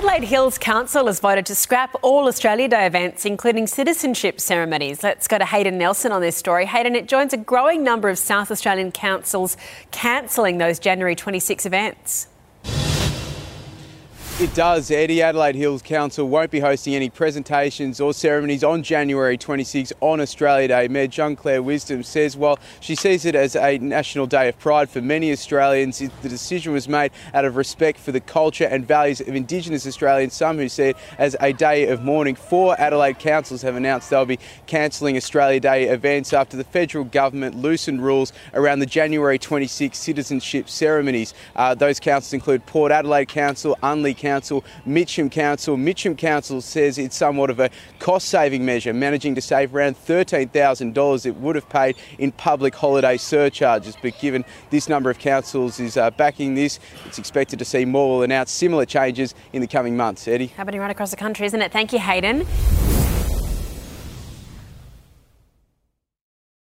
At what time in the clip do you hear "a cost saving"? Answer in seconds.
47.58-48.64